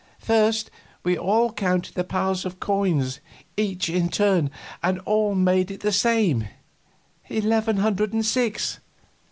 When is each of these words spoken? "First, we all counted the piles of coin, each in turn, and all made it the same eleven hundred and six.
"First, 0.17 0.71
we 1.03 1.15
all 1.15 1.53
counted 1.53 1.93
the 1.93 2.03
piles 2.03 2.43
of 2.43 2.59
coin, 2.59 3.05
each 3.55 3.87
in 3.87 4.09
turn, 4.09 4.49
and 4.81 4.97
all 5.01 5.35
made 5.35 5.69
it 5.69 5.81
the 5.81 5.91
same 5.91 6.47
eleven 7.29 7.77
hundred 7.77 8.11
and 8.11 8.25
six. 8.25 8.79